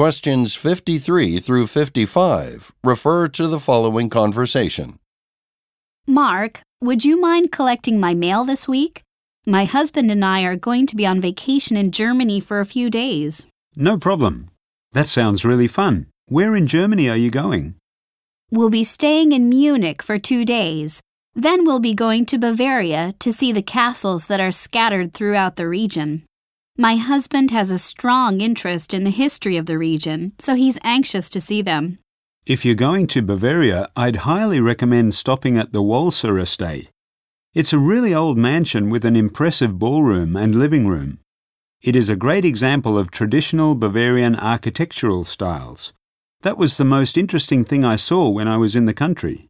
Questions 0.00 0.54
53 0.54 1.40
through 1.40 1.66
55 1.66 2.72
refer 2.82 3.28
to 3.28 3.46
the 3.46 3.60
following 3.60 4.08
conversation. 4.08 4.98
Mark, 6.06 6.62
would 6.80 7.04
you 7.04 7.20
mind 7.20 7.52
collecting 7.52 8.00
my 8.00 8.14
mail 8.14 8.46
this 8.46 8.66
week? 8.66 9.02
My 9.44 9.66
husband 9.66 10.10
and 10.10 10.24
I 10.24 10.40
are 10.44 10.56
going 10.56 10.86
to 10.86 10.96
be 10.96 11.04
on 11.04 11.20
vacation 11.20 11.76
in 11.76 11.92
Germany 11.92 12.40
for 12.40 12.60
a 12.60 12.64
few 12.64 12.88
days. 12.88 13.46
No 13.76 13.98
problem. 13.98 14.48
That 14.92 15.06
sounds 15.06 15.44
really 15.44 15.68
fun. 15.68 16.06
Where 16.28 16.56
in 16.56 16.66
Germany 16.66 17.10
are 17.10 17.22
you 17.24 17.30
going? 17.30 17.74
We'll 18.50 18.70
be 18.70 18.84
staying 18.84 19.32
in 19.32 19.50
Munich 19.50 20.02
for 20.02 20.18
two 20.18 20.46
days. 20.46 21.02
Then 21.34 21.66
we'll 21.66 21.78
be 21.78 21.92
going 21.92 22.24
to 22.24 22.38
Bavaria 22.38 23.12
to 23.18 23.34
see 23.34 23.52
the 23.52 23.60
castles 23.60 24.28
that 24.28 24.40
are 24.40 24.50
scattered 24.50 25.12
throughout 25.12 25.56
the 25.56 25.68
region. 25.68 26.24
My 26.76 26.96
husband 26.96 27.50
has 27.50 27.70
a 27.70 27.78
strong 27.78 28.40
interest 28.40 28.94
in 28.94 29.04
the 29.04 29.10
history 29.10 29.56
of 29.56 29.66
the 29.66 29.76
region, 29.76 30.32
so 30.38 30.54
he's 30.54 30.78
anxious 30.82 31.28
to 31.30 31.40
see 31.40 31.60
them. 31.60 31.98
If 32.46 32.64
you're 32.64 32.74
going 32.74 33.06
to 33.08 33.22
Bavaria, 33.22 33.90
I'd 33.96 34.24
highly 34.24 34.60
recommend 34.60 35.14
stopping 35.14 35.58
at 35.58 35.72
the 35.72 35.82
Walser 35.82 36.40
Estate. 36.40 36.90
It's 37.52 37.72
a 37.72 37.78
really 37.78 38.14
old 38.14 38.38
mansion 38.38 38.88
with 38.88 39.04
an 39.04 39.16
impressive 39.16 39.78
ballroom 39.78 40.36
and 40.36 40.54
living 40.54 40.86
room. 40.86 41.18
It 41.82 41.96
is 41.96 42.08
a 42.08 42.16
great 42.16 42.44
example 42.44 42.96
of 42.96 43.10
traditional 43.10 43.74
Bavarian 43.74 44.36
architectural 44.36 45.24
styles. 45.24 45.92
That 46.42 46.56
was 46.56 46.76
the 46.76 46.84
most 46.84 47.18
interesting 47.18 47.64
thing 47.64 47.84
I 47.84 47.96
saw 47.96 48.30
when 48.30 48.48
I 48.48 48.56
was 48.56 48.74
in 48.74 48.86
the 48.86 48.94
country. 48.94 49.49